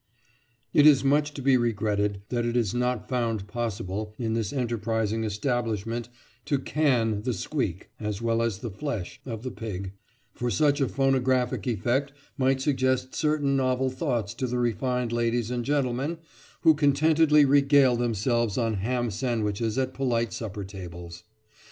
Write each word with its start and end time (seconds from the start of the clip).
It 0.73 0.87
is 0.87 1.03
much 1.03 1.31
to 1.35 1.43
be 1.43 1.57
regretted 1.57 2.23
that 2.29 2.43
it 2.43 2.57
is 2.57 2.73
not 2.73 3.07
found 3.07 3.45
possible, 3.47 4.15
in 4.17 4.33
this 4.33 4.51
enterprising 4.51 5.23
establishment, 5.23 6.09
to 6.45 6.57
"can" 6.57 7.21
the 7.21 7.35
squeak, 7.35 7.91
as 7.99 8.19
well 8.19 8.41
as 8.41 8.57
the 8.57 8.71
flesh, 8.71 9.21
of 9.27 9.43
the 9.43 9.51
pig; 9.51 9.93
for 10.33 10.49
such 10.49 10.81
a 10.81 10.87
phonographic 10.87 11.67
effect 11.67 12.13
might 12.35 12.61
suggest 12.61 13.13
certain 13.13 13.55
novel 13.55 13.91
thoughts 13.91 14.33
to 14.33 14.47
the 14.47 14.57
refined 14.57 15.11
ladies 15.11 15.51
and 15.51 15.63
gentlemen 15.65 16.17
who 16.61 16.73
contentedly 16.73 17.45
regale 17.45 17.95
themselves 17.95 18.57
on 18.57 18.77
ham 18.81 19.11
sandwiches 19.11 19.77
at 19.77 19.93
polite 19.93 20.33
supper 20.33 20.63
tables. 20.63 21.25